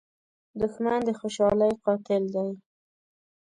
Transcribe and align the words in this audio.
دښمن 0.59 0.99
د 1.07 1.09
خوشحالۍ 1.19 1.73
قاتل 1.85 2.23
دی 2.35 2.49